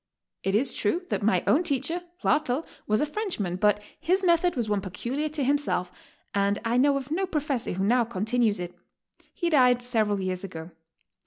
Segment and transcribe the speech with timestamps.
[0.41, 4.67] It is true that my own teacher, W^artel, was a Frenchman, but his method was
[4.67, 5.91] one peculiar to himself,
[6.33, 8.73] and I know of no professor who now continues it.
[9.31, 10.71] He died several years ago.